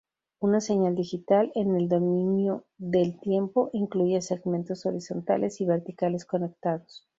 Una 0.39 0.61
señal 0.61 0.95
digital, 0.95 1.51
en 1.53 1.75
el 1.75 1.87
dominio 1.87 2.65
del 2.79 3.19
tiempo, 3.19 3.69
incluye 3.71 4.19
segmentos 4.23 4.87
horizontales 4.87 5.61
y 5.61 5.65
verticales 5.65 6.25
conectados. 6.25 7.05